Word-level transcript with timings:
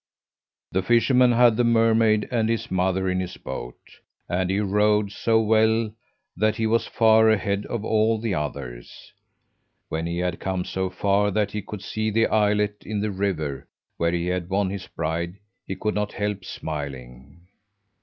"The 0.71 0.81
fisherman 0.81 1.31
had 1.33 1.57
the 1.57 1.63
mermaid 1.63 2.27
and 2.31 2.49
his 2.49 2.71
mother 2.71 3.07
in 3.07 3.19
his 3.19 3.37
boat, 3.37 3.77
and 4.27 4.49
he 4.49 4.59
rowed 4.59 5.11
so 5.11 5.39
well 5.39 5.93
that 6.35 6.55
he 6.55 6.65
was 6.65 6.87
far 6.87 7.29
ahead 7.29 7.67
of 7.67 7.85
all 7.85 8.17
the 8.19 8.33
others. 8.33 9.13
When 9.89 10.07
he 10.07 10.17
had 10.17 10.39
come 10.39 10.65
so 10.65 10.89
far 10.89 11.29
that 11.29 11.51
he 11.51 11.61
could 11.61 11.83
see 11.83 12.09
the 12.09 12.25
islet 12.25 12.77
in 12.83 12.99
the 13.01 13.11
river, 13.11 13.67
where 13.97 14.11
he 14.11 14.33
won 14.49 14.71
his 14.71 14.87
bride, 14.87 15.35
he 15.67 15.75
could 15.75 15.93
not 15.93 16.13
help 16.13 16.45
smiling. 16.45 17.41